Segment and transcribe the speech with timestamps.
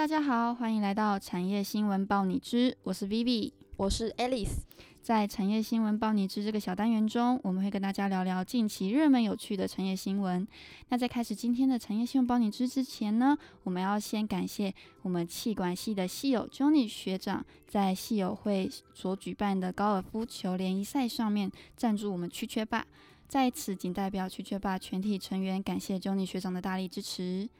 [0.00, 4.60] 大家好，欢迎来到产业新闻报你知，我是 Vivi，我是 Alice。
[5.02, 10.48] 在产业新闻报你知这个小单元中，我们会跟大家聊聊近期热门有趣的产业新闻。
[10.88, 22.86] 那在开始今天的产业新闻报你知之前呢，我们要先感谢我们气管系的系友 Johnny 学长在系友会所举办的高尔夫球联谊赛上面赞助我们曲缺霸，
[23.28, 27.50] 在此仅代表曲缺霸全体成员感谢 Johnny 学长的大力支持。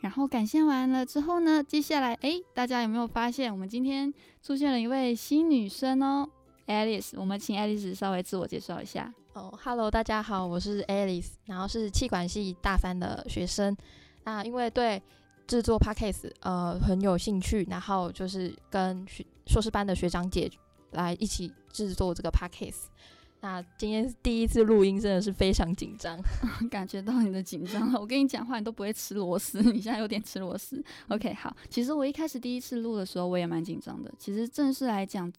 [0.00, 4.12] 然后感谢完了之后呢，接下来诶，大家有没有发现我们今天
[4.42, 6.28] 出现了一位新女生哦
[6.66, 7.12] ，Alice。
[7.16, 9.12] 我们请 Alice 稍微自我介绍一下。
[9.32, 13.76] 哦，Hello，大家好，我是 Alice，然后是气管系大三的学生。
[14.24, 15.02] 那因为对
[15.46, 20.50] 制作 Podcast 呃很有兴趣，然后就是跟学硕士班的学长姐
[20.92, 22.86] 来一起制作这个 Podcast。
[23.40, 26.20] 那今天第一次录音，真的是非常紧张，
[26.68, 28.00] 感觉到你的紧张了。
[28.00, 30.82] 我跟你讲话，你都不会吃螺丝，你现在有点吃螺丝。
[31.08, 34.12] OK，好，其实我一开始第一次录的时候，我也蛮紧张的。
[34.18, 35.32] 其实正式来讲，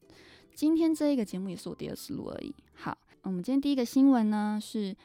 [0.53, 2.53] 今天这一个节目也是我第二次录而已。
[2.73, 4.95] 好，我们今天第一个新闻呢是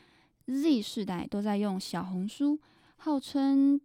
[0.47, 2.59] Z 世代都在用小红书，
[2.97, 3.81] 号称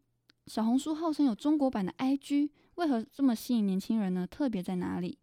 [0.45, 4.27] 小红书号称有中国版的 IG，为何这么吸引年轻人呢？
[4.27, 5.17] 特别在哪里？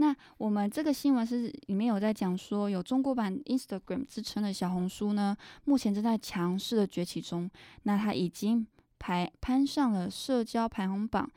[0.00, 7.50] 那我们这个新闻是里面有在讲说，有中国版 Instagram 之称的小红书呢，目前正在强势的崛起中。
[7.82, 8.64] 那它已经
[9.00, 11.28] 排攀上了社交排行榜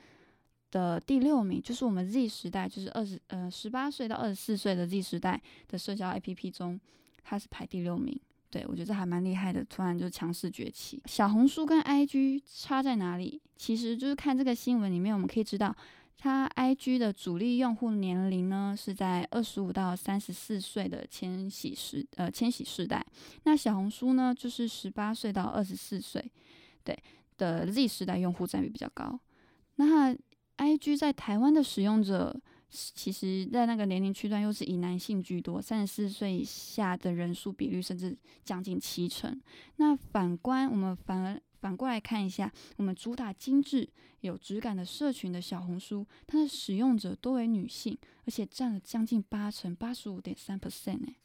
[0.69, 6.79] 的第六名，就是我们 Z 时代，就是二十呃十八岁到二十四岁的 Z 时代的社交 APP 中，
[7.23, 8.19] 它是排第六名。
[8.51, 11.01] 对我觉得这还蛮厉害的，突然就强势崛起。
[11.05, 13.41] 小红书跟 IG 差在哪里？
[13.57, 15.75] 其实就是看这个新闻里面，我们可以知道。
[16.17, 23.03] 它 IG 的主力用户年龄呢是在二十五到三十四岁的千禧时呃千禧世代，
[23.43, 26.23] 那小红书呢就是十八岁到二十四岁，
[26.83, 26.95] 对
[27.37, 29.19] 的 Z 时代用户占比比较高。
[29.77, 30.15] 那
[30.57, 32.39] IG 在台湾的使用者，
[32.69, 39.41] 其实在那个年龄区段又是以男性居多，三十四岁以下的人数比率甚至将近七成。
[39.77, 41.41] 那反观我们反而。
[41.61, 43.87] 反过来看一下，我们主打精致
[44.21, 47.95] 有质感的社群的小红书，它的使用者多为女性，
[48.25, 51.15] 而且占了将近八成，八十五点三 percent 哎。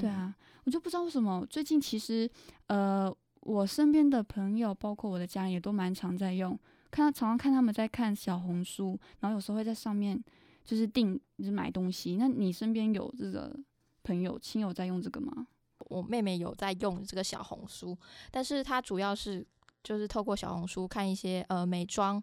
[0.00, 0.34] 对啊，
[0.64, 2.28] 我就不知道为什么最近其实
[2.66, 6.58] 呃，我身边的朋友，包括我的家人，也都蛮常在用，
[6.90, 10.20] 看到常常看他们在看小红书，然后有时候会在上面
[10.64, 12.16] 就是订就是买东西。
[12.16, 13.56] 那你身边有这个
[14.02, 15.46] 朋友亲友在用这个吗？
[15.78, 17.96] 我妹妹有在用这个小红书，
[18.32, 19.46] 但是她主要是。
[19.82, 22.22] 就是透过小红书看一些呃美妆，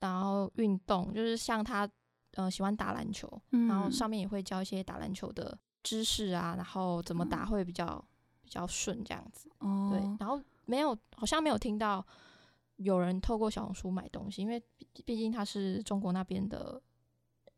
[0.00, 1.88] 然后运动，就是像他
[2.32, 8.04] 呃喜欢打篮球，然后上面也会教一些打篮球的知识啊，然后怎么打会比较
[8.42, 9.50] 比较顺这样子。
[9.58, 12.04] 哦，对，然后没有好像没有听到
[12.76, 14.62] 有人透过小红书买东西，因为
[15.04, 16.80] 毕竟它是中国那边的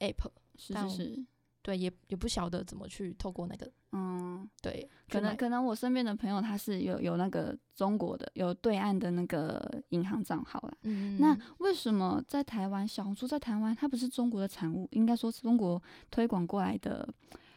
[0.01, 1.27] app，是是是。
[1.63, 10.75] 对，也也不晓得怎么去透过那个，嗯，对，可能可能我身边的朋友他是有有那个中国的有对岸的那个银行账号啦。
[10.83, 17.09] 嗯，那为什么在台湾小红书在台湾它不是中国的产物，应该说是中国推广过来的？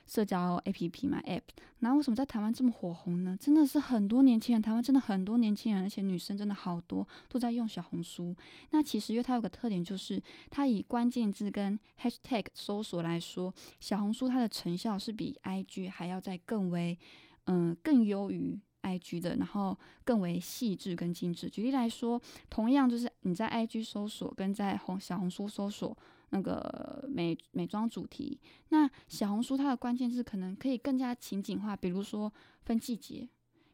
[0.06, 1.42] 社交 A P P 嘛，App，
[1.80, 3.38] 那为什么在台湾这么火红呢？
[3.40, 8.36] 真的是很多年轻人，台湾真的很多年轻人，而且女生真的好多都在用小红书。
[8.72, 17.00] 那其实因为它有个特点，就是它以关键字跟 Hashtag 搜索来说，小红书它的成效是比 I G 还要再更为，
[17.46, 21.50] 嗯，更优于 I G 的，然后更为细致跟精致。
[21.50, 25.98] 举例来说，同样就是你在 I G 搜索跟在红小红书搜索。
[26.34, 28.40] 那个美美妆主题，
[28.70, 32.34] 那小红书它的关键字可能可以更加情景化，比如说
[32.66, 33.30] 分季节，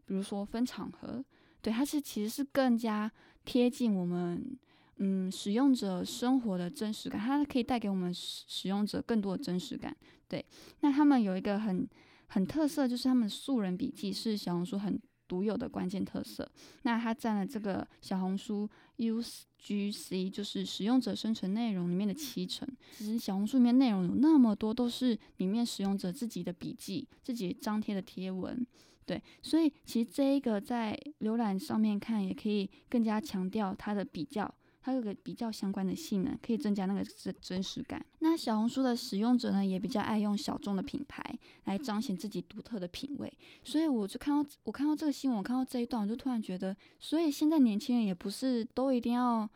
[0.05, 1.23] 比如说分场合，
[1.61, 3.09] 对，它是其实是更加
[3.45, 4.59] 贴近我们
[4.97, 9.95] 嗯使用者生活的真实感，它可以带给我们使使用者更多的真实感。
[10.27, 10.45] 对，
[10.81, 11.87] 那他们有一个很
[12.27, 15.00] 很特色，就是他们素人笔记是小红书很。
[15.29, 18.67] 独有的关键特色，那它占了这个小红书
[18.97, 22.67] UGC，就是使用者生成内容里面的七成。
[22.97, 28.65] 其实小红书里面内容有那么多，都是里面使用者自己的笔记、自己张贴的贴文，
[29.05, 34.51] 对，所以其实这一个在浏览上面看，也可以更加强调它的比较。
[34.81, 38.03] 它有个比较相关的性能，可以增加那个真真实感。
[38.19, 41.21] 那小红书的使用者呢，也比较爱用小众的品牌
[41.65, 43.31] 来彰显自己独特的品味。
[43.63, 49.47] 所以我就看到，我看到这个新闻，我看到这一段，我就突然觉得，所以现在年轻人也不是都一定要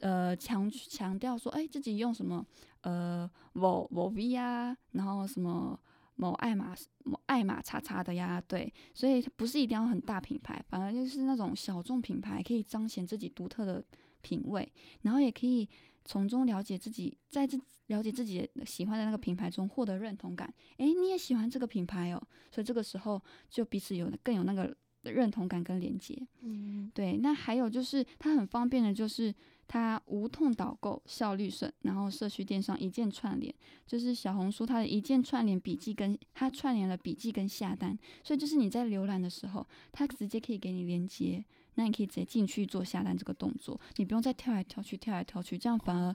[0.00, 2.44] 呃强强调说，哎，自己用什么
[2.80, 5.78] 呃某某 V 啊，然后什么
[6.16, 6.74] 某爱马
[7.04, 13.84] 某爱马叉叉的呀，对，所以不是一定要很大品牌，反而就是那种小众品牌，可以彰显自己独特的。
[14.26, 14.68] 品味，
[15.02, 15.68] 然后也可以
[16.04, 17.56] 从中了解自己，在这
[17.86, 20.52] 了解自己喜欢的那个品牌中获得认同感。
[20.78, 22.20] 诶，你也喜欢这个品牌哦，
[22.50, 26.20] 所以这个时候就彼此有更有那个认同感跟连接。
[26.40, 27.16] 嗯，对。
[27.18, 29.32] 那还有就是它很方便的，就是
[29.68, 33.54] 它无痛导购，效率省，然后社区电商一键串联，
[33.86, 41.44] 就是小红书它的一键串联笔记跟它串联了笔记跟下单，所以就是你在浏览的时候，它直接可以给你连接。
[41.76, 46.14] 那你可以直接进去做下单这个动作，你不用再跳来跳去，跳来跳去，这样反而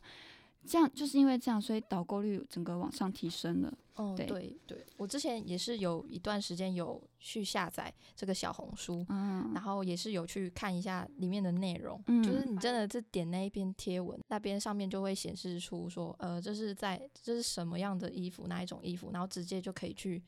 [0.64, 3.74] 这样就是因为这样，所以导购率整个往上提升了。
[3.96, 20.24] 哦，对对，我之前也是有一段时间有去下载这个小红书，嗯，然后也是有去看一下里面的内容，嗯，就是你真的是点那一篇贴文，那边上面就会显示出说，呃，这是在这是什么样的衣服，哪一种衣服，然后直接就可以去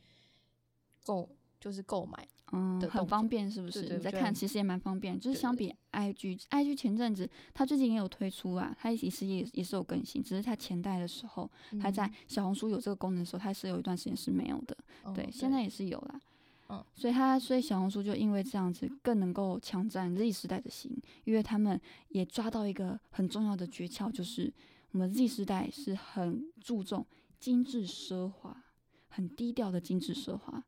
[1.06, 1.30] 购。
[1.64, 3.84] 就是购买，嗯，很方便，是不是？
[3.84, 5.18] 你在看，其实也蛮方便。
[5.18, 11.50] 就是相比 IG，IG 前阵子它最近也有推出啊，它其实也也是有更新，只是它前代的时候，
[11.82, 14.76] 它在小红书有这个功能的时候，它是有一段时间是没有的。
[15.16, 16.20] 对，现在也是有啦。
[16.68, 20.92] 嗯，所以它所以小红书就因为这样子更能够抢占 Z 时代的心，
[21.24, 24.54] 因为他们也抓到一个很重要的诀窍，就是
[24.92, 27.06] 我们 Z 时代是很注重
[27.40, 28.66] 精致奢华，
[29.08, 30.62] 很低调的精致奢华。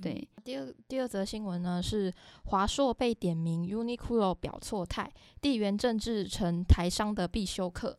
[0.00, 2.12] 对，第二第二则新闻呢是
[2.44, 5.10] 华硕被点名，Uniqlo 表错态，
[5.40, 7.98] 地缘政治成台商的必修课。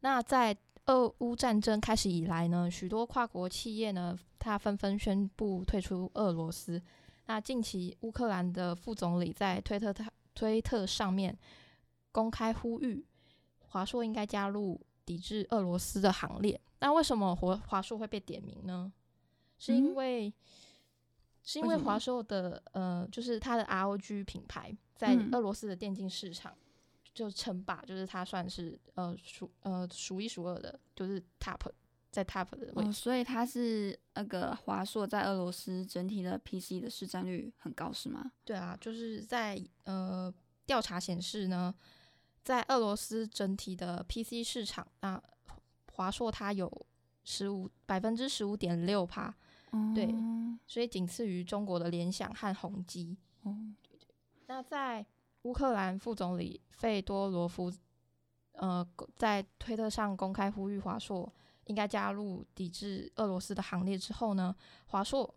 [0.00, 0.56] 那在
[0.86, 6.80] 俄乌战争开始以来呢，许多跨国企业呢，它纷纷宣布退出俄罗斯。
[7.26, 9.94] 那近期乌克兰的副总理在推特
[10.34, 11.36] 推特上面
[12.12, 13.04] 公开呼吁，
[13.68, 16.58] 华硕应该加入抵制俄罗斯的行列。
[16.80, 18.90] 那为什么华华硕会被点名呢？
[19.58, 20.32] 是因为
[21.52, 26.56] 是因为华硕的呃，就是它的 ROG 品牌在俄罗斯的电竞市场
[27.12, 31.58] 就称霸，就是它算是呃数呃数一数二的，就是 top
[32.12, 32.92] 在 top 的位置。
[32.92, 38.30] 所以它是那个华硕在俄罗斯整体的 PC 的市占率很高，是吗？
[38.44, 40.32] 对啊，就是在呃
[40.66, 41.74] 调查显示呢，
[42.44, 45.20] 在俄罗斯整体的 PC 市场，那
[45.94, 46.70] 华硕它有
[47.24, 49.34] 十五百分之十五点六趴。
[49.94, 50.12] 对，
[50.70, 53.18] 所以仅次于中国的联想和宏基。
[53.42, 53.74] 哦，
[54.46, 55.04] 那在
[55.42, 57.72] 乌克兰副总理费多罗夫，
[58.52, 61.28] 呃，在推特上公开呼吁华硕
[61.64, 64.54] 应该加入抵制俄罗斯的行列之后呢，
[64.86, 65.34] 华硕。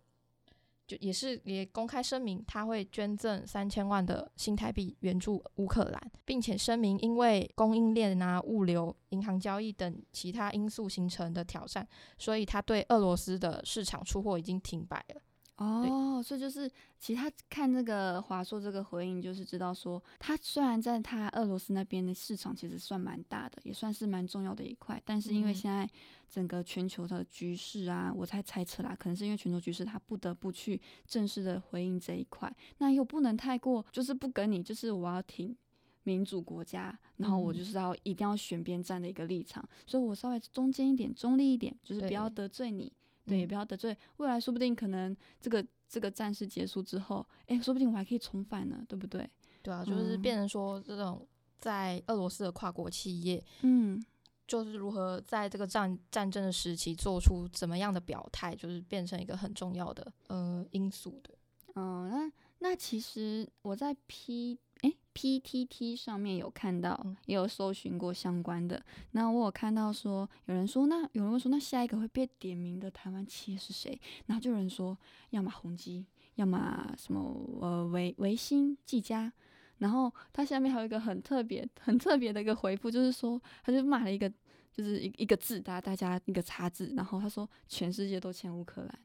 [0.86, 11.88] 就也是也公开声明，他会捐赠三千万的新台币援助乌克兰，并且声明因为供应链啊、物流、银行交易等其他因素形成的挑战，
[12.18, 15.22] 所以他对俄罗斯的市场出货已经停摆了。
[15.56, 16.68] 哦，所以就是
[16.98, 25.88] 其他看这个华硕这个回应，就是知道说，他虽然在他俄罗斯那边的市场其实算蛮大的，也算是蛮重要的一块，但是因为现在
[26.28, 35.56] 整个全球的局势啊，我才猜测啦，可能是因为全球局势，他不得不去正式的回应这一块，那又不能太过，就是不跟你，就是我要挺
[36.02, 42.92] 民主国家，然后我就是要一定要选边站的一个立场，所以我稍微中间一点，中立一点，就是不要得罪你。
[43.26, 43.96] 对，也不要得罪。
[44.16, 49.28] 未来说不定可能这个这个战事结束之后，哎，说不定我还可以重返呢，对不对？
[49.62, 51.26] 对啊，就是变成说这种
[51.58, 54.04] 在俄罗斯的跨国企业，嗯，
[54.46, 61.34] 就是如何在这个战战争的时期做出怎么样的表态，就是变成一个很重要的呃因素的。
[61.76, 64.58] 嗯，那那其实我在 P。
[64.84, 68.84] 诶 p T T 上面有看到，也有搜寻过相关的。
[69.12, 73.98] 那我有看到说，有人说，那有人问说，那下一个会被点名的台湾企业是谁？
[74.26, 74.96] 然后就有人说，
[75.30, 77.20] 要么宏基，要么什么
[77.60, 79.32] 呃维维新、技嘉。
[79.78, 84.30] 然后他下面还有一个很特别、很特别的一个回复，就是说，他就骂了一个，
[84.72, 86.92] 就是一一个字，大家大家一个叉字。
[86.96, 88.98] 然后他说，全世界都欠乌克兰。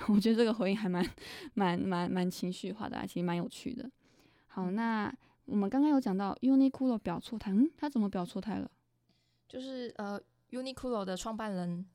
[0.08, 1.06] 我觉得这个回应还蛮
[1.52, 3.90] 蛮蛮蛮情绪化的，其实蛮有趣的。
[4.52, 5.12] 好，那
[5.44, 8.68] 我们刚刚有讲到 Uniqlo 表错态，嗯，他怎么表错态了？
[9.48, 11.86] 就是呃，Uniqlo 的创办人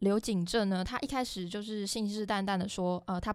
[0.00, 3.34] 刘景正呢，他一开始就是信誓旦旦的说，呃，他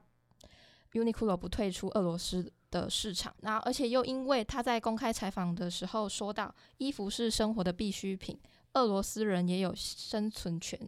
[0.93, 8.39] Uniqlo 不退出俄罗斯的市场，然后而且又因为他在公开采访的时候说到，衣服是生活的必需品，
[8.73, 10.79] 俄罗斯人也有生存权，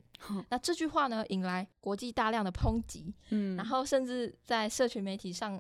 [0.50, 5.60] 那这句话呢，引来国际大量的抨击，嗯，然后甚至在社群媒体上。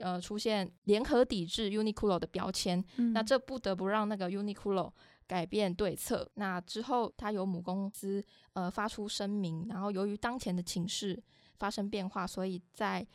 [0.00, 4.92] 呃，出现联合抵制 Uniqlo 的标签，那这不得不让那个 Uniqlo
[5.26, 6.28] 改变对策。
[6.34, 11.22] 那之后，他由母公司呃发出声明，然后由于当前的情势
[11.58, 13.06] 发生变化，所以在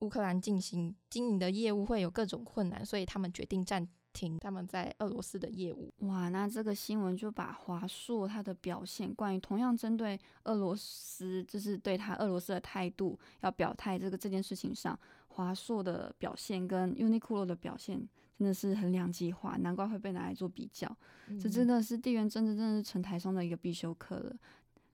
[0.00, 5.92] 乌克兰进行经营的业务会有各种困难，所以他们决定暂停他们在俄罗斯的业务。
[6.00, 14.98] 哇，那这个新闻就把华硕它的表现，关于同样针对俄罗斯，就是对他俄罗斯的态度要表态这个这件事情上，
[15.36, 20.90] 华硕的表现跟 Uniqlo 的表现真的是很两极化，难怪会被拿来做比较。
[21.38, 24.34] 这真的是地缘政治，真的是成台上的一个必修课了。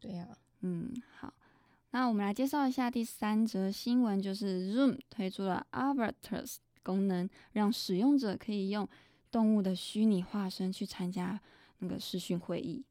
[0.01, 0.27] 对呀，
[0.63, 1.33] 嗯，好。
[1.93, 8.89] 那我们来介绍一下第三则新闻，就是 Zoom 推出了 Avatars 功能，让使用者可以用
[9.31, 11.41] 动物的虚拟化身去参加
[11.79, 12.85] 那个视讯会议。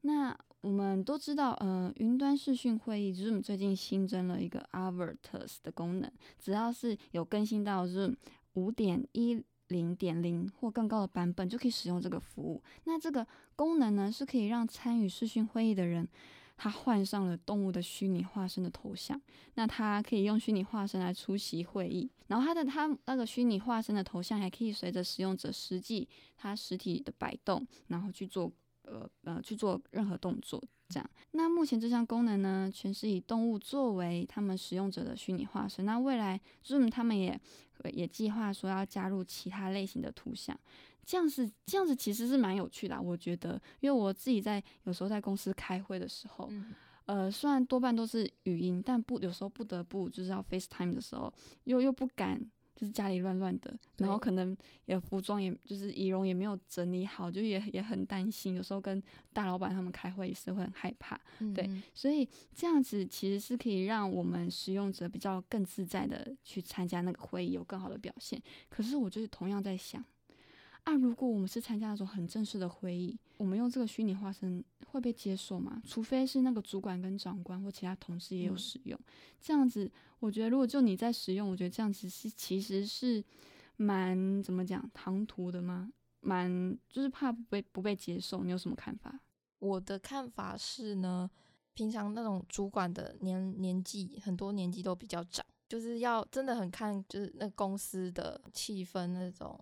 [0.00, 8.16] 那我们都知道，呃，云端视讯会议 Zoom 最近新增了一个 Avatars 的功能，只要是有更新到 Zoom
[8.54, 12.60] 五点一零点零或更高的版本，就可以使用这个服务。
[12.82, 16.08] 那这个功能呢，是可以让参与视讯会议的人。
[16.58, 19.20] 他换上了动物的虚拟化身的头像，
[19.54, 28.50] 那他可以用虚拟化身来出席会议，然后他的他那个虚拟化身的头像还可以随着使用者实际他实体的摆动，然后去做
[28.86, 31.10] 呃呃去做任何动作，这样。
[31.32, 35.84] 那目前这项功能呢，全是以动物作为他们使用者的虚拟化身。
[35.84, 37.38] 那未来 Zoom 他们也
[37.92, 40.58] 也计划说要加入其他类型的图像。
[41.04, 46.50] 这样子，这样子其实是蛮有趣的，我觉得，因为我自己在有时候在公司开会的时候，
[47.04, 52.44] 呃，虽然多半都是语音，但不有时候不得不就是要 FaceTime 的时候，又又不敢，
[52.76, 59.02] 就是家里乱乱的，然后可能也服装也就是仪容也没有整理好，就也也很担心，有时候跟
[59.32, 61.18] 大老板他们开会也是会很害怕，
[61.54, 68.40] 对，所以这样子其实是可以让我们使用者比较更自在的去参加那个会议，有更好的表现。
[68.68, 70.04] 可是我就是同样在想。
[70.86, 75.82] 啊，如果我们是参加那种很正式的会议，我们用这个虚拟化身会被接受吗？
[75.84, 78.96] 除非是那个主管跟长官或其他同事也有使用，
[79.40, 79.90] 这样子，
[80.20, 83.22] 我觉得如果就你在使用，我觉得这样子是其实是
[83.76, 85.90] 蛮怎么讲唐突的吗？
[86.20, 89.20] 蛮就是怕不被不被接受，你有什么看法？
[89.58, 91.28] 我的看法是呢，
[91.74, 99.58] 平常那种主管的年年纪很多年纪都比较长，就是要真的很看就是那公司的气氛那种。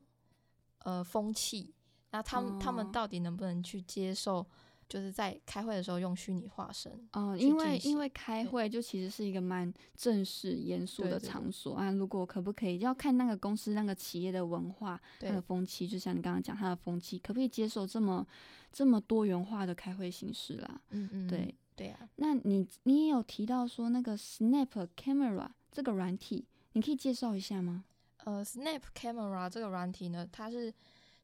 [0.84, 1.74] 呃，风气，
[2.12, 4.46] 那他们他们到底能不能去接受？
[4.86, 6.92] 就是在开会的时候用虚拟化身？
[7.14, 11.90] 哦，因为因为开会就其实是一个蛮正式严肃的场所啊。
[11.90, 18.24] 如果可不可以，要看那个公司那个企业的文化、它的风气，就像你刚刚讲，它的风气可不可以接受这么
[18.70, 20.80] 这么多元化的开会形式啦？
[20.90, 22.06] 嗯嗯，对对啊。
[22.16, 27.84] 那你你也有提到说那个 Snap Camera 这个软体，你可以介绍一下吗？
[28.24, 30.72] 呃，Snap Camera 这个软体呢，它是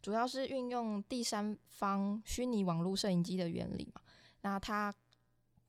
[0.01, 4.01] 主要是运用第三方虚拟网络摄影机的原理嘛。
[4.43, 4.95] 那它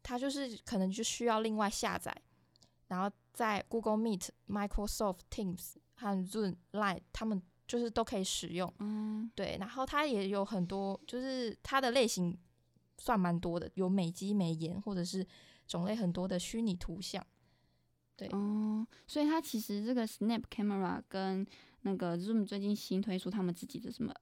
[0.03, 2.15] 它就是可能就需要另外下载，
[2.87, 8.73] 然后在 Google Meet、Microsoft Teams 和 Zoom、Line 他们就是都可以使用。
[8.79, 9.57] 嗯，对。
[9.59, 12.37] 然后它也有很多，就是它的类型
[12.97, 15.25] 算蛮多的，有美肌美颜或者是
[15.67, 17.25] 种类很多的虚拟图像。
[18.29, 21.45] 哦，所以它其实这个 Snap Camera 跟
[21.81, 24.13] 那个 Zoom 最近新推出他们自己的什么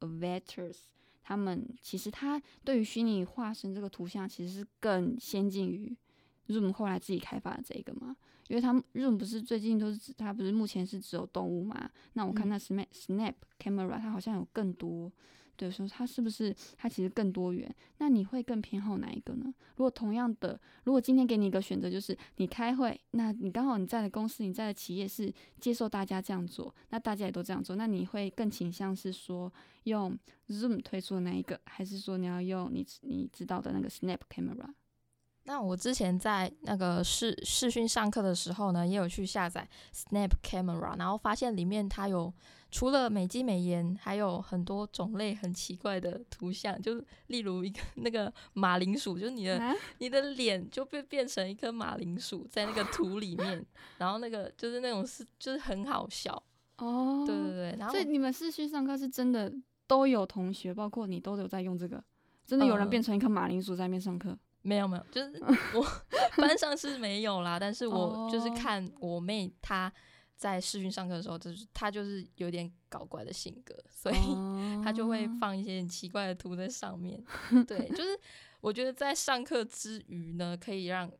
[0.00, 0.76] Avatars，
[1.22, 5.96] 他们其实它对于虚拟化身这个图像其实是更先进于
[6.48, 8.16] Zoom 后来自己开发的这个嘛，
[8.48, 15.10] 因为他们 Zoom 不是最近都是它不是目前是只有动物嘛，那我看那 Snap Snap Camera 它好像有更多。
[15.56, 17.74] 对，所以它是不是它其实更多元？
[17.98, 19.52] 那你会更偏好哪一个呢？
[19.76, 29.52] 如果同样的，如果今天给你一个选择，就是你开会，那你刚好你在的公司、你在的企业是接受大家这样做，那大家也都这样做，那你会更倾向是说
[29.84, 34.68] 用 Zoom 推出的那一个，还是说你要用你你知道的那个 Snap Camera？
[35.46, 42.32] 那我之前在那个视视讯上课的时候呢，也有去下载 Snap Camera，然后发现里面它有
[42.70, 53.64] 除了美肌美颜，还有很多种类很奇怪的图像，就例如一个那个马铃薯，就是你的你的脸就被变成一颗马铃薯在那个图里面，
[53.98, 56.42] 然后那个就是那种是就是很好笑
[56.78, 59.52] 哦，对对对，然后所以你们视讯上课是真的
[59.86, 62.02] 都有同学，包括你都有在用这个，
[62.44, 64.36] 真的有人变成一颗马铃薯在那边上课。
[64.66, 65.40] 没有没有，就是
[65.74, 65.86] 我
[66.36, 69.92] 班上是没有啦，但是我就是看我妹她
[70.34, 74.16] 在视讯上课的时候，就是她就是有点搞怪的性格，所以
[74.82, 77.22] 她就会放一些很奇怪的图在上面。
[77.66, 78.18] 对，就是
[78.60, 81.10] 我觉得在上课之余呢，可以让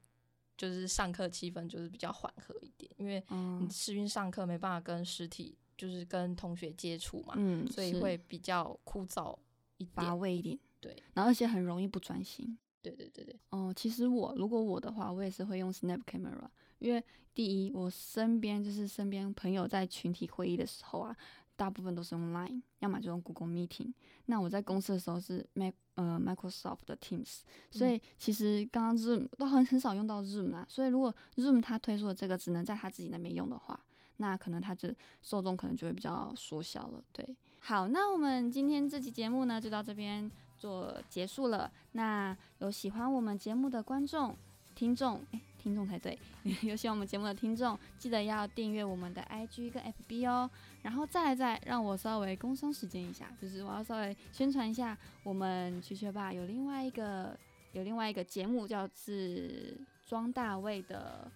[0.56, 3.24] 就是上课气氛就是比较缓和一点，因为
[3.60, 9.38] 你视讯上课没办法跟实体就是跟同学接触嘛，嗯，所以会比较枯燥
[9.76, 10.58] 一乏味一点。
[10.80, 12.58] 对，然后而且很容易不专心。
[12.94, 16.46] 对对对对，哦，其实我如果我的话，我也是会用 Snap Camera，
[16.78, 17.02] 因为
[17.34, 21.16] 第一，我身边就是身边朋友在群体会议的时候啊，
[21.56, 23.92] 大部分都是用 Line，要么就用 Google Meeting。
[24.26, 27.40] 那我在公司的时候是 Mac 呃 Microsoft 的 Teams，
[27.70, 30.64] 所以其实刚刚 Zoom 都很很少用到 Zoom 啦。
[30.68, 33.78] 所以如果 Zoom 它推出的这个只能在他自己那边用的话，
[34.18, 37.02] 那可能它就受众可能就会比较缩小了。
[37.12, 40.30] 对，好，那我们今天这期节目呢就到这边
[40.66, 41.70] 做结束了。
[41.92, 44.36] 那有喜欢我们节目的观众、
[44.74, 46.18] 听众，诶听众才对。
[46.62, 50.50] 有喜欢我们节目的听众，记得要订阅我们的 IG 跟 FB 哦。
[50.82, 57.38] 然后再来再让我稍微工商时间一下，就是我要稍微宣传一下，我们曲学吧有另外一个
[57.72, 61.30] 有另外一个节目，叫是庄大卫的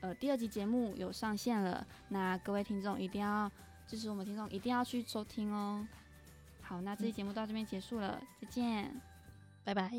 [0.00, 1.86] 呃第二集节目有上线了。
[2.08, 3.50] 那各位听众一定要
[3.86, 5.86] 支持我们听众，一定要去收听哦。
[6.70, 8.94] 好，那这期节目到这边结束了，再见，
[9.64, 9.90] 拜拜。